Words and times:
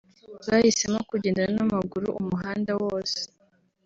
Bahisemo 0.47 0.99
kugenda 1.09 1.41
n’amaguru 1.55 2.07
umuhanda 2.21 2.71
wose 2.83 3.19